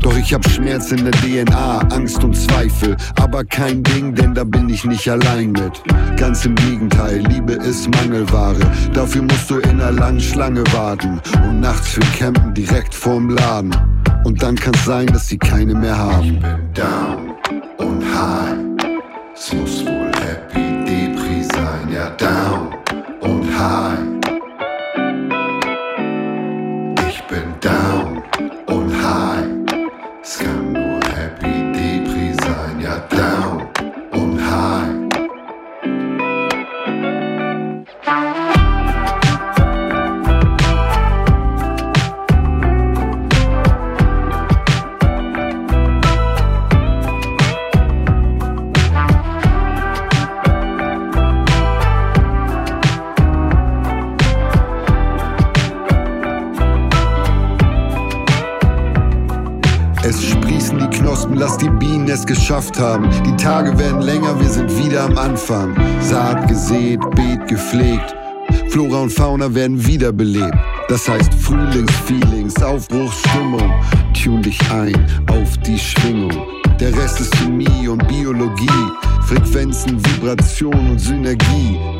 Doch 0.00 0.16
ich 0.16 0.32
hab 0.32 0.48
Schmerz 0.48 0.92
in 0.92 1.04
der 1.04 1.12
DNA, 1.12 1.80
Angst 1.90 2.24
und 2.24 2.34
Zweifel. 2.34 2.96
Aber 3.20 3.44
kein 3.44 3.82
Ding, 3.82 4.14
denn 4.14 4.34
da 4.34 4.44
bin 4.44 4.68
ich 4.68 4.84
nicht 4.84 5.08
allein 5.08 5.52
mit. 5.52 5.82
Ganz 6.16 6.44
im 6.46 6.54
Gegenteil, 6.54 7.18
Liebe 7.28 7.52
ist 7.52 7.88
Mangelware. 7.96 8.60
Dafür 8.94 9.22
musst 9.22 9.50
du 9.50 9.58
in 9.58 9.80
einer 9.80 9.92
langen 9.92 10.20
Schlange 10.20 10.64
warten. 10.72 11.20
Und 11.42 11.60
nachts 11.60 11.88
für 11.90 12.00
Campen 12.18 12.54
direkt 12.54 12.94
vorm 12.94 13.30
Laden. 13.30 13.74
Und 14.24 14.42
dann 14.42 14.54
kann's 14.56 14.84
sein, 14.84 15.06
dass 15.06 15.28
sie 15.28 15.38
keine 15.38 15.74
mehr 15.74 15.96
haben. 15.96 16.24
Ich 16.24 16.40
bin 16.40 16.72
down 16.74 17.34
und 17.78 18.04
high. 18.14 18.56
Es 19.34 19.52
muss 19.52 19.84
wohl 19.86 20.10
happy 20.20 20.84
Depri 20.84 21.42
sein, 21.42 21.92
ja 21.92 22.10
down 22.10 22.74
und 23.20 23.58
high. 23.58 24.19
Geschafft 62.30 62.78
haben. 62.78 63.10
Die 63.26 63.36
Tage 63.42 63.76
werden 63.76 64.02
länger, 64.02 64.40
wir 64.40 64.48
sind 64.48 64.70
wieder 64.78 65.02
am 65.02 65.18
Anfang. 65.18 65.74
Saat 66.00 66.46
gesät, 66.46 67.00
Beet 67.16 67.48
gepflegt. 67.48 68.14
Flora 68.68 69.00
und 69.00 69.12
Fauna 69.12 69.52
werden 69.52 69.84
wiederbelebt. 69.84 70.54
Das 70.88 71.08
heißt 71.08 71.34
Frühlingsfeelings, 71.34 72.62
Aufbruchsstimmung. 72.62 73.72
Tune 74.14 74.42
dich 74.42 74.60
ein 74.70 74.94
auf 75.28 75.58
die 75.58 75.76
Schwingung. 75.76 76.46
Der 76.78 76.94
Rest 76.96 77.20
ist 77.20 77.34
Chemie 77.36 77.88
und 77.88 78.06
Biologie. 78.06 78.68
Frequenzen, 79.26 79.98
Vibration 79.98 80.90
und 80.90 81.00
Synergie. 81.00 81.99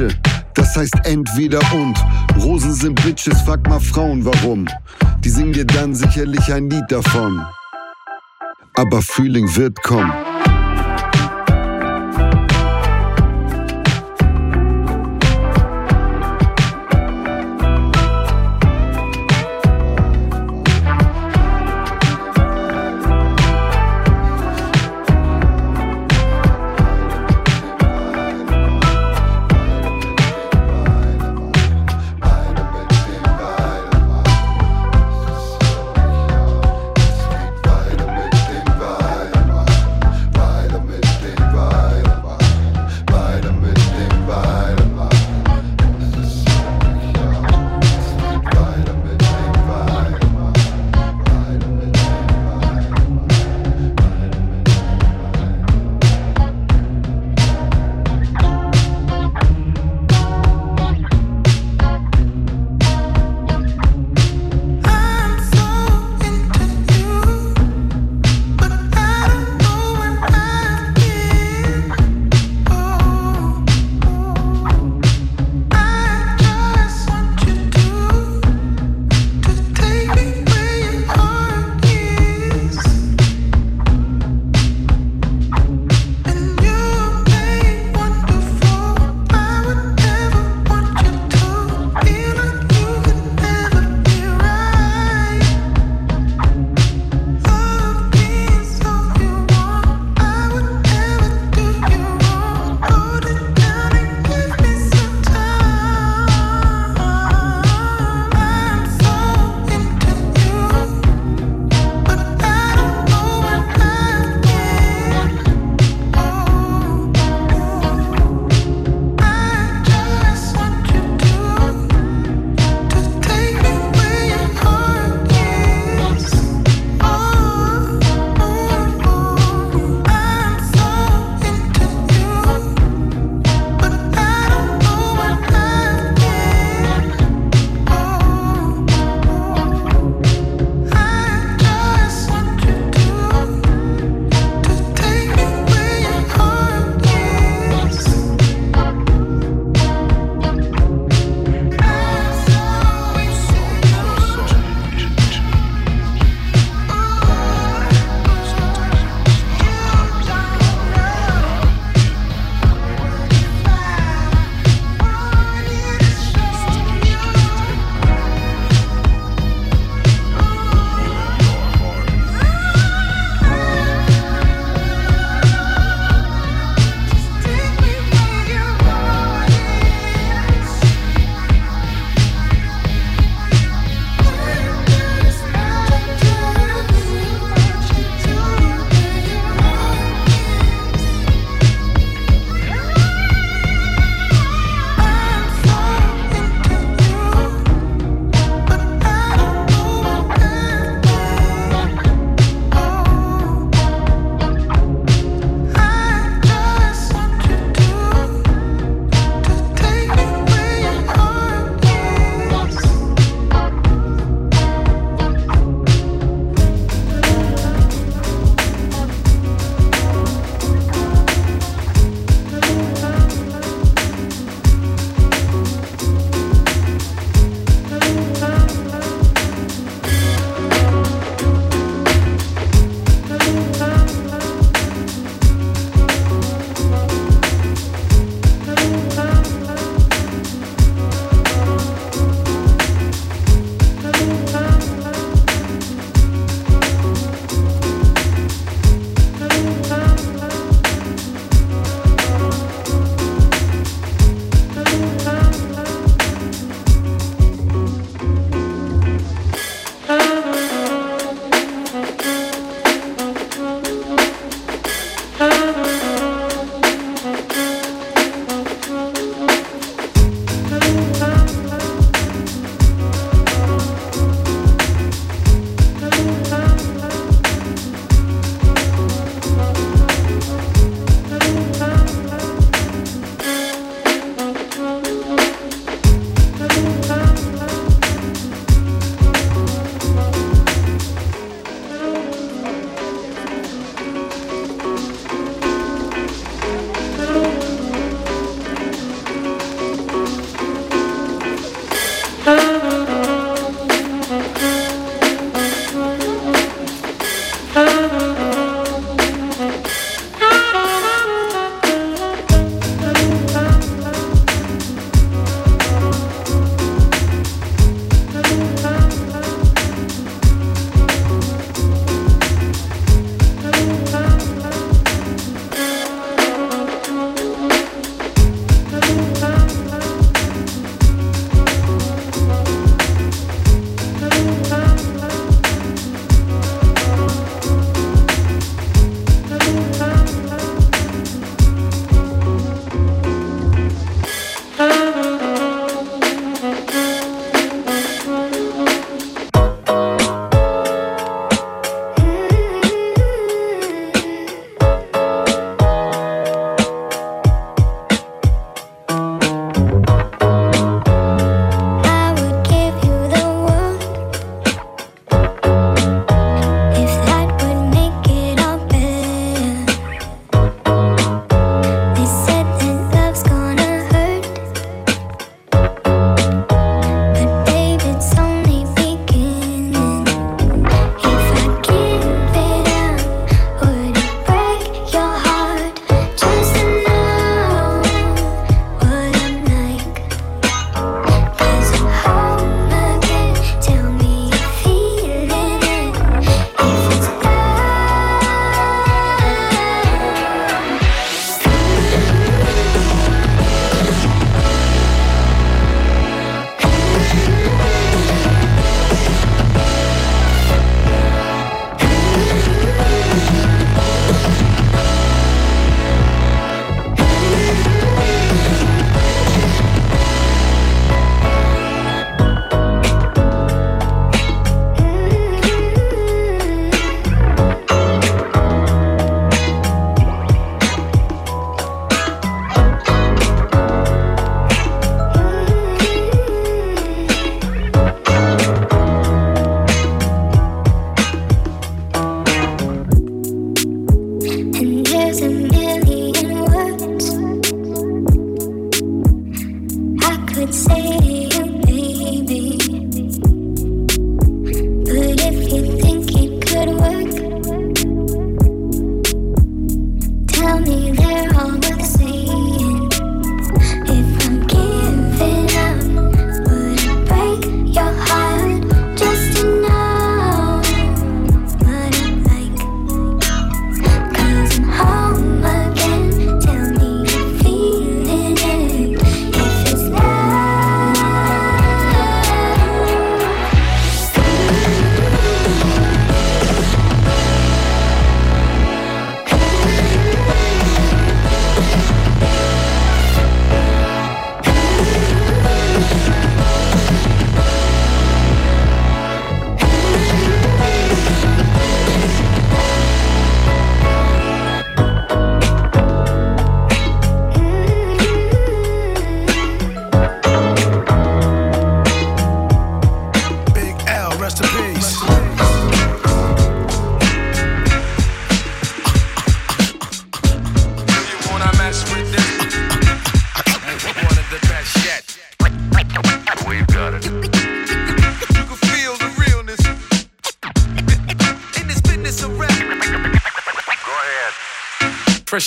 Fische, 0.00 0.18
das 0.54 0.76
heißt 0.76 0.94
entweder 1.04 1.60
und. 1.72 1.96
Rosen 2.42 2.72
sind 2.72 3.02
Bitches, 3.02 3.40
frag 3.42 3.68
mal 3.68 3.80
Frauen 3.80 4.24
warum. 4.24 4.66
Die 5.22 5.28
singen 5.28 5.52
dir 5.52 5.66
dann 5.66 5.94
sicherlich 5.94 6.52
ein 6.52 6.70
Lied 6.70 6.84
davon. 6.88 7.44
Aber 8.74 9.02
Frühling 9.02 9.54
wird 9.56 9.82
kommen. 9.82 10.12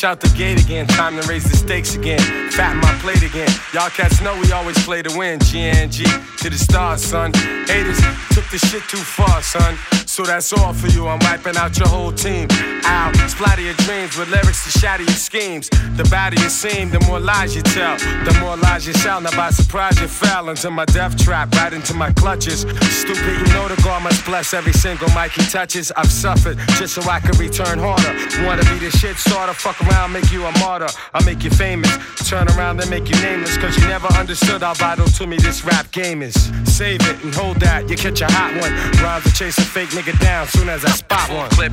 Fresh 0.04 0.12
out 0.12 0.20
the 0.20 0.38
gate 0.38 0.62
again, 0.62 0.86
time 0.86 1.16
to 1.16 1.26
raise 1.30 1.46
the 1.50 1.56
stakes 1.56 1.96
again. 1.96 2.20
Fatten 2.52 2.82
my 2.82 2.92
plate 3.00 3.24
again. 3.24 3.48
Y'all 3.74 3.90
cats 3.90 4.20
know 4.20 4.38
we 4.38 4.52
always 4.52 4.78
play 4.84 5.02
to 5.02 5.18
win. 5.18 5.40
GNG 5.40 6.04
to 6.40 6.50
the 6.50 6.58
stars, 6.58 7.02
son. 7.02 7.32
Haters 7.68 8.02
took 8.32 8.44
the 8.52 8.58
shit 8.58 8.84
too 8.90 8.98
far, 8.98 9.42
son. 9.42 9.78
So 10.06 10.24
that's 10.24 10.52
all 10.52 10.74
for 10.74 10.88
you. 10.88 11.08
I'm 11.08 11.20
wiping 11.20 11.56
out 11.56 11.80
your 11.80 11.88
whole 11.88 12.12
team. 12.12 12.50
Ow, 12.86 13.12
splatter 13.28 13.62
your 13.62 13.74
dreams 13.86 14.18
with 14.18 14.30
lyrics 14.30 14.64
to 14.66 14.80
shatter 14.80 15.04
your 15.04 15.14
schemes. 15.16 15.70
The 15.96 16.04
badder 16.12 16.42
you 16.42 16.50
seem, 16.50 16.90
the 16.90 17.00
more 17.02 17.20
lies 17.20 17.56
you 17.56 17.62
tell. 17.62 17.98
The 17.98 18.38
more 18.42 18.58
lies 18.58 18.86
you 18.86 18.94
shall. 18.94 19.22
Now 19.22 19.36
by 19.36 19.52
surprise 19.52 20.00
you 20.02 20.08
fell 20.08 20.50
into 20.50 20.70
my 20.70 20.86
death 20.86 21.18
trap, 21.18 21.54
right 21.56 21.72
into 21.72 21.94
my 21.94 22.12
clutches. 22.14 22.62
Stupid, 22.62 23.40
you 23.40 23.54
know 23.54 23.68
the 23.68 23.80
God 23.84 24.04
must 24.04 24.26
bless 24.26 24.54
every 24.54 24.74
single 24.74 25.10
mic 25.12 25.32
he 25.32 25.44
touches. 25.44 25.92
I've 25.96 26.12
suffered 26.12 26.58
just 26.78 26.96
so 26.96 27.02
I 27.10 27.20
can 27.20 27.38
return 27.38 27.80
harder. 27.80 28.14
Wanna 28.46 28.64
be 28.64 28.80
the 28.80 28.92
shit 28.92 29.18
starter, 29.18 29.54
fuck 29.54 29.80
around, 29.88 30.12
make 30.12 30.32
you 30.32 30.46
a 30.46 30.52
martyr. 30.60 30.90
I'll 31.14 31.26
make 31.26 31.44
you 31.44 31.52
famous. 31.52 31.92
Turn 32.28 32.48
around 32.50 32.82
and 32.82 32.90
make 32.90 33.10
you 33.10 33.16
nameless. 33.22 33.58
Cause 33.58 33.78
you 33.78 33.88
never 33.88 34.08
understood 34.14 34.62
how 34.62 34.74
vital 34.74 35.06
to 35.06 35.28
me 35.28 35.38
this 35.38 35.64
rap 35.64 35.90
game 35.92 36.22
is. 36.22 36.36
Save 36.66 37.02
it 37.02 37.24
and 37.24 37.34
hold 37.34 37.58
that, 37.58 37.90
you 37.90 37.96
catch 37.96 38.22
a 38.22 38.28
hot 38.30 38.52
one. 38.60 38.74
Rhymes 39.02 39.26
are 39.26 39.36
chasing 39.36 39.64
fake 39.64 39.90
nigga 39.90 40.20
down 40.20 40.48
soon 40.48 40.70
as 40.70 40.84
I 40.84 40.90
spot 40.90 41.30
one. 41.32 41.50
Clip. 41.52 41.72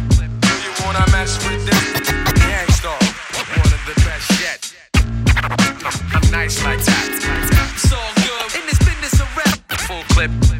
You 0.79 0.85
wanna 0.87 1.05
mess 1.11 1.37
with 1.45 1.66
this? 1.66 2.11
Gang 2.47 2.71
Starr, 2.71 2.99
one 3.59 3.73
of 3.73 3.83
the 3.87 3.95
best 4.05 4.31
yet. 4.41 4.73
I'm 6.14 6.31
nice 6.31 6.62
like 6.62 6.79
that. 6.85 7.09
It's 7.75 7.93
all 7.93 8.12
good 8.14 8.61
in 8.61 8.66
this 8.66 8.79
business 8.79 9.21
of 9.21 9.37
rap. 9.37 9.59
Full 9.81 10.05
clip. 10.14 10.60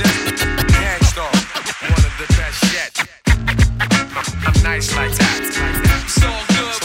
Nice 4.63 4.95
like 4.95 5.11
that. 5.15 5.80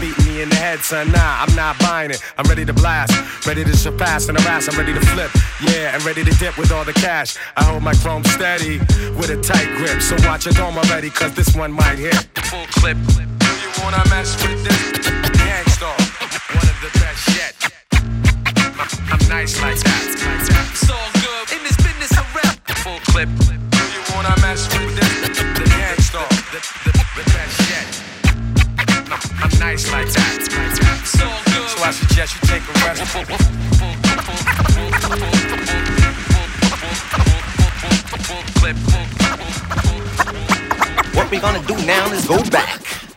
beating 0.00 0.24
me 0.26 0.42
in 0.42 0.48
the 0.48 0.56
head, 0.56 0.80
son. 0.80 1.10
Nah, 1.12 1.44
I'm 1.44 1.54
not 1.54 1.78
buying 1.78 2.10
it. 2.10 2.20
I'm 2.36 2.46
ready 2.48 2.64
to 2.64 2.72
blast. 2.72 3.12
Ready 3.46 3.64
to 3.64 3.76
surpass 3.76 4.28
and 4.28 4.38
harass. 4.40 4.68
I'm 4.68 4.78
ready 4.78 4.92
to 4.94 5.00
flip. 5.00 5.30
Yeah, 5.62 5.94
and 5.94 6.04
ready 6.04 6.24
to 6.24 6.30
dip 6.38 6.56
with 6.58 6.72
all 6.72 6.84
the 6.84 6.92
cash. 6.92 7.36
I 7.56 7.64
hold 7.64 7.82
my 7.82 7.94
chrome 7.94 8.24
steady 8.24 8.78
with 9.18 9.30
a 9.30 9.40
tight 9.40 9.68
grip. 9.76 10.02
So 10.02 10.16
watch 10.26 10.46
your 10.46 10.54
dome 10.54 10.76
already, 10.78 11.10
cause 11.10 11.34
this 11.34 11.54
one 11.54 11.72
might 11.72 11.98
hit. 11.98 12.14
Full 12.50 12.66
clip. 12.78 12.96
Do 13.06 13.22
you 13.22 13.70
wanna 13.82 14.02
mess 14.10 14.36
with 14.42 14.64
this? 14.64 15.08
Gang 15.38 15.66
Starr, 15.68 15.96
one 16.54 16.68
of 16.68 16.78
the 16.82 16.90
best 16.98 17.28
yet. 17.38 17.54
I'm 19.12 19.28
nice 19.28 19.60
like 19.62 19.78
that. 19.80 20.02
It's 20.72 20.90
all 20.90 21.10
good 21.22 21.56
in 21.56 21.62
this 21.64 21.76
business 21.76 22.12
of 22.18 22.26
rap. 22.34 22.56
Full 22.84 23.00
clip. 23.12 23.28
Do 23.38 23.82
you 23.94 24.02
wanna 24.14 24.34
mess 24.40 24.66
with 24.74 24.94
this? 24.96 25.38
The 25.58 25.64
Gang 25.76 25.98
Starr, 26.00 26.28
the, 26.52 26.60
the, 26.84 26.92
the 27.16 27.24
best. 27.32 27.57
I'm 29.40 29.58
nice 29.58 29.90
like 29.92 30.08
that. 30.12 30.38
So 31.04 31.84
I 31.84 31.90
suggest 31.92 32.34
you 32.34 32.40
take 32.48 32.62
a 32.62 32.72
rest. 32.84 33.14
What 41.14 41.30
we 41.30 41.38
gonna 41.38 41.62
do 41.66 41.76
now 41.86 42.12
is 42.12 42.26
go 42.26 42.42
back. 42.50 43.07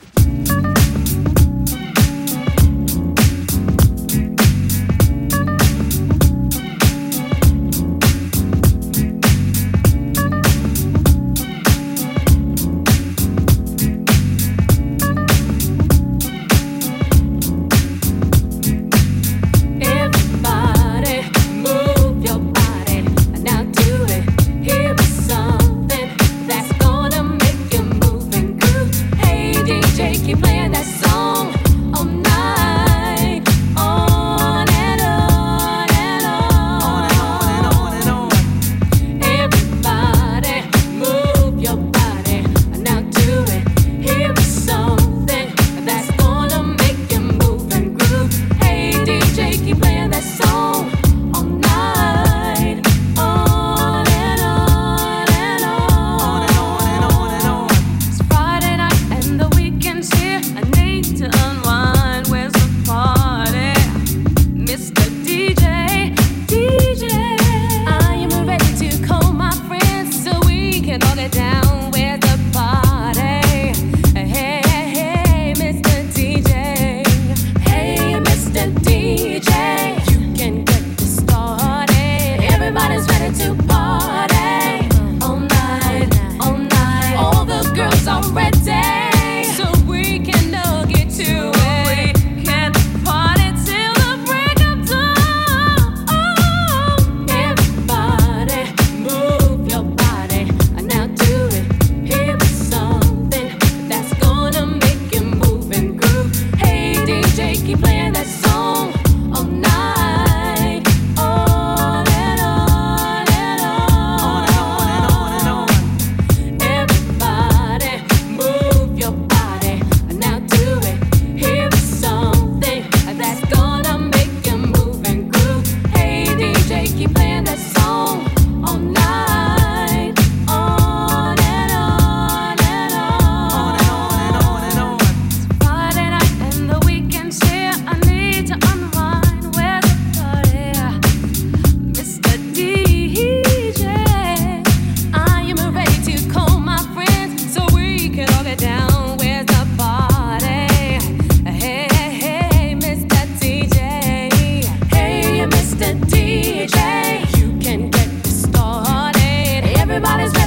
Everybody's 159.93 160.40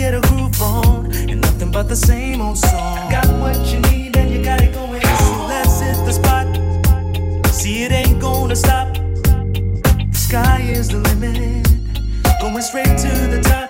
get 0.00 0.14
a 0.14 0.20
groove 0.28 0.62
on. 0.62 1.12
And 1.30 1.40
nothing 1.42 1.70
but 1.70 1.86
the 1.88 1.96
same 1.96 2.40
old 2.40 2.56
song. 2.56 3.10
Got 3.10 3.28
what 3.42 3.58
you 3.70 3.80
need 3.90 4.16
and 4.16 4.30
you 4.32 4.42
got 4.42 4.62
it 4.62 4.72
going. 4.72 5.02
So 5.02 5.30
let's 5.52 5.80
hit 5.84 5.98
the 6.08 6.14
spot. 6.20 6.46
See, 7.52 7.84
it 7.84 7.92
ain't 7.92 8.18
gonna 8.18 8.56
stop. 8.56 8.88
The 10.14 10.20
sky 10.28 10.60
is 10.78 10.88
the 10.88 11.00
limit. 11.08 11.66
Going 12.40 12.62
straight 12.62 12.94
to 13.04 13.12
the 13.34 13.40
top. 13.50 13.68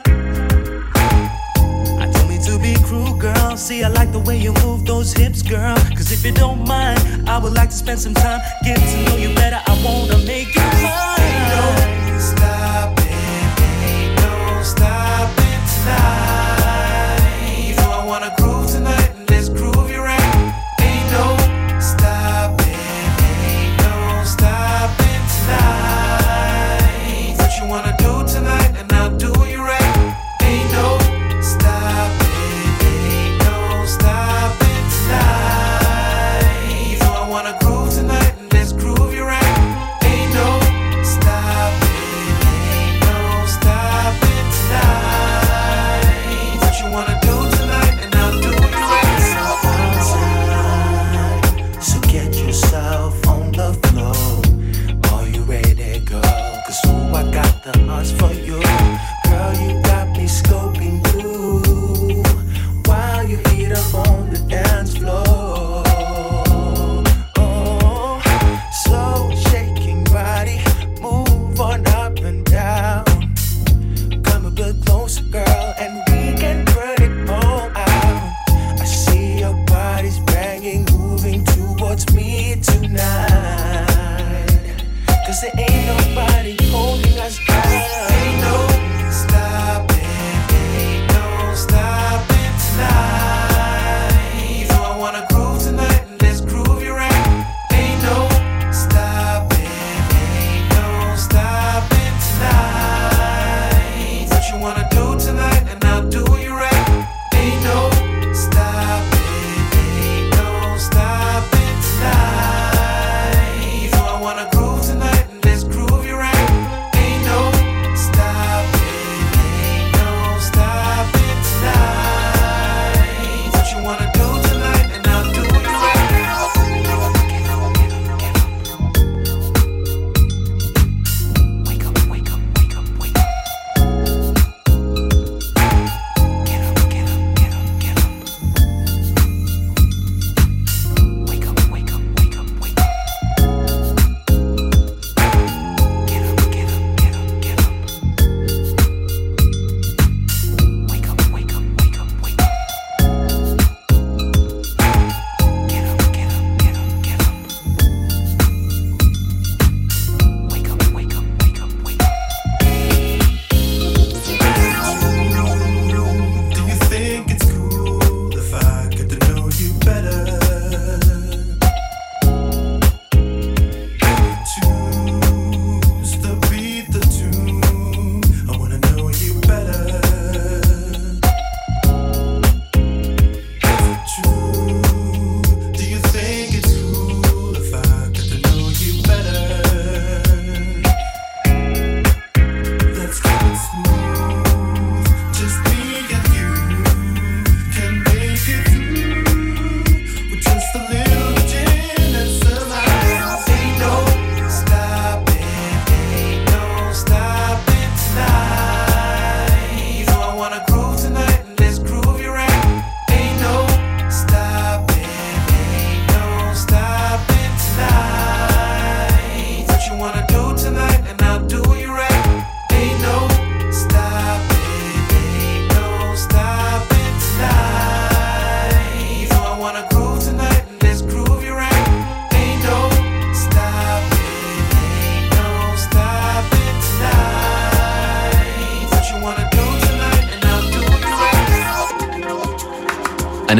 I 2.02 2.06
don't 2.12 2.28
mean 2.28 2.42
to 2.48 2.54
be 2.66 2.74
cruel, 2.86 3.14
girl. 3.26 3.56
See, 3.56 3.82
I 3.82 3.88
like 3.88 4.12
the 4.12 4.22
way 4.28 4.38
you 4.38 4.52
move 4.64 4.86
those 4.86 5.12
hips, 5.12 5.42
girl. 5.42 5.76
Cause 5.98 6.12
if 6.12 6.24
you 6.24 6.32
don't 6.32 6.62
mind, 6.76 7.00
I 7.28 7.38
would 7.42 7.54
like 7.54 7.70
to 7.70 7.78
spend 7.84 7.98
some 7.98 8.14
time, 8.14 8.40
get 8.62 8.78
to 8.78 8.96
know 9.04 9.16
you 9.16 9.34
better. 9.34 9.60
I 9.66 9.74
wanna 9.84 10.18
make 10.24 10.54
you 10.54 10.62
mine. 10.84 11.09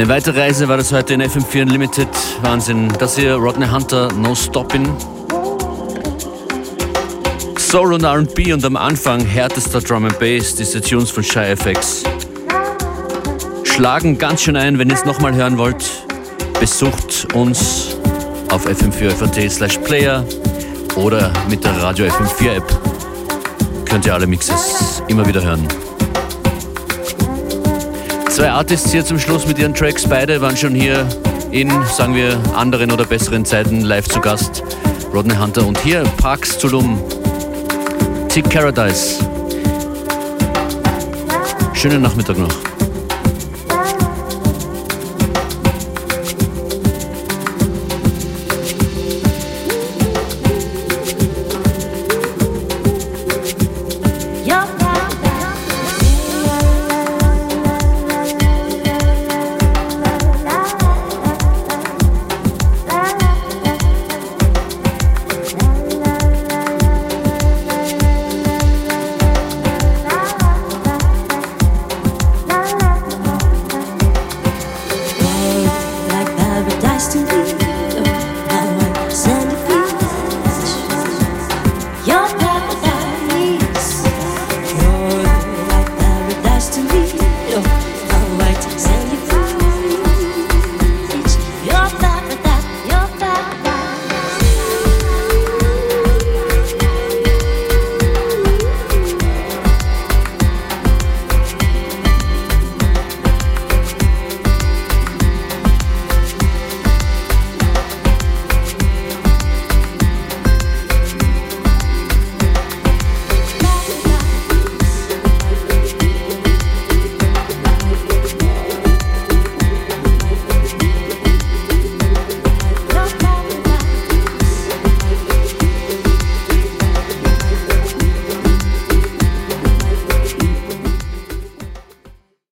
Eine 0.01 0.09
weitere 0.09 0.41
Reise 0.41 0.67
war 0.67 0.77
das 0.77 0.91
heute 0.91 1.13
in 1.13 1.21
FM4 1.21 1.61
Unlimited. 1.61 2.07
Wahnsinn. 2.41 2.91
Das 2.97 3.17
hier 3.17 3.35
Rodney 3.35 3.67
Hunter, 3.67 4.11
No 4.13 4.33
Stopping. 4.33 4.89
Soul 7.59 7.93
und 7.93 8.03
RB 8.03 8.51
und 8.51 8.65
am 8.65 8.77
Anfang 8.77 9.23
härtester 9.23 9.79
Drum 9.79 10.05
and 10.05 10.17
Bass, 10.17 10.55
diese 10.55 10.81
Tunes 10.81 11.11
von 11.11 11.23
Shy 11.23 11.55
FX. 11.55 12.01
Schlagen 13.63 14.17
ganz 14.17 14.41
schön 14.41 14.55
ein, 14.55 14.79
wenn 14.79 14.89
ihr 14.89 14.95
es 14.95 15.05
nochmal 15.05 15.35
hören 15.35 15.59
wollt. 15.59 15.85
Besucht 16.59 17.27
uns 17.35 17.95
auf 18.49 18.65
fm4.at 18.65 19.51
slash 19.51 19.77
player 19.77 20.25
oder 20.95 21.31
mit 21.47 21.63
der 21.63 21.79
Radio 21.79 22.07
FM4 22.07 22.55
App. 22.55 22.79
Könnt 23.87 24.07
ihr 24.07 24.15
alle 24.15 24.25
Mixes 24.25 25.03
immer 25.07 25.27
wieder 25.27 25.43
hören. 25.43 25.67
Zwei 28.41 28.49
Artists 28.53 28.91
hier 28.91 29.05
zum 29.05 29.19
Schluss 29.19 29.45
mit 29.45 29.59
ihren 29.59 29.75
Tracks. 29.75 30.03
Beide 30.09 30.41
waren 30.41 30.57
schon 30.57 30.73
hier 30.73 31.07
in, 31.51 31.69
sagen 31.85 32.15
wir, 32.15 32.41
anderen 32.55 32.91
oder 32.91 33.05
besseren 33.05 33.45
Zeiten 33.45 33.81
live 33.81 34.07
zu 34.07 34.19
Gast. 34.19 34.63
Rodney 35.13 35.35
Hunter 35.35 35.63
und 35.67 35.79
hier 35.81 36.01
Parks 36.17 36.57
Tulum. 36.57 36.99
Tick 38.29 38.49
Paradise. 38.49 39.23
Schönen 41.75 42.01
Nachmittag 42.01 42.39
noch. 42.39 42.70